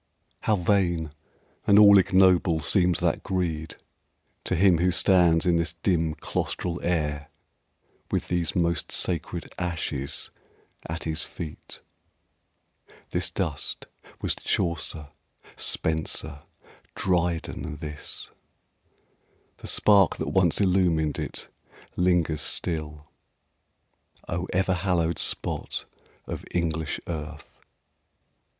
How 0.39 0.55
vain 0.55 1.11
and 1.67 1.77
all 1.77 1.99
ignoble 1.99 2.59
seems 2.59 3.01
that 3.01 3.21
greed 3.21 3.75
To 4.45 4.55
him 4.55 4.79
who 4.79 4.89
stands 4.89 5.45
in 5.45 5.57
this 5.57 5.73
dim 5.73 6.15
claustral 6.15 6.83
air 6.83 7.29
With 8.09 8.27
these 8.27 8.55
most 8.55 8.91
sacred 8.91 9.53
ashes 9.59 10.31
at 10.89 11.03
his 11.03 11.21
feet! 11.21 11.81
This 13.11 13.29
dust 13.29 13.85
was 14.23 14.33
Chaucer, 14.33 15.09
Spenser, 15.55 16.45
Dryden 16.95 17.75
this 17.75 18.31
The 19.57 19.67
spark 19.67 20.15
that 20.17 20.29
once 20.29 20.59
illumed 20.59 21.19
it 21.19 21.47
lingers 21.95 22.41
still. 22.41 23.05
O 24.27 24.47
ever 24.51 24.73
hallowed 24.73 25.19
spot 25.19 25.85
of 26.25 26.43
English 26.51 26.99
earth! 27.05 27.61